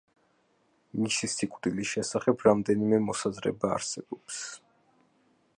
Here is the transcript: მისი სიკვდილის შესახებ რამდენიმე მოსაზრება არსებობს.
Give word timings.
მისი 1.01 1.29
სიკვდილის 1.33 1.91
შესახებ 1.97 2.47
რამდენიმე 2.49 3.01
მოსაზრება 3.11 3.73
არსებობს. 3.77 4.45